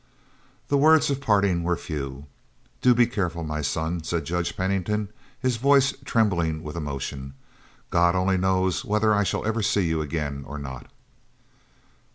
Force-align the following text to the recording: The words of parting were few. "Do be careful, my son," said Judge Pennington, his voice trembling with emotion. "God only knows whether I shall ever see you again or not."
The 0.69 0.79
words 0.79 1.11
of 1.11 1.21
parting 1.21 1.61
were 1.61 1.77
few. 1.77 2.25
"Do 2.81 2.95
be 2.95 3.05
careful, 3.05 3.43
my 3.43 3.61
son," 3.61 4.01
said 4.03 4.25
Judge 4.25 4.57
Pennington, 4.57 5.09
his 5.39 5.57
voice 5.57 5.93
trembling 6.05 6.63
with 6.63 6.75
emotion. 6.75 7.35
"God 7.91 8.15
only 8.15 8.37
knows 8.37 8.83
whether 8.83 9.13
I 9.13 9.21
shall 9.23 9.45
ever 9.45 9.61
see 9.61 9.85
you 9.87 10.01
again 10.01 10.43
or 10.47 10.57
not." 10.57 10.87